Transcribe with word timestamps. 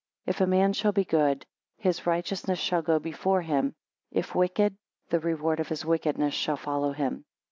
14 0.25 0.29
If 0.33 0.41
a 0.41 0.47
man 0.49 0.73
shall 0.73 0.91
be 0.91 1.05
good, 1.05 1.45
his 1.77 2.07
righteousness 2.07 2.57
shall 2.57 2.81
go 2.81 2.97
before 2.97 3.43
him 3.43 3.75
if 4.09 4.33
wicked, 4.33 4.75
the 5.11 5.19
reward 5.19 5.59
of 5.59 5.67
his 5.69 5.85
wickedness 5.85 6.33
shall 6.33 6.57
follow 6.57 6.91
him. 6.93 7.23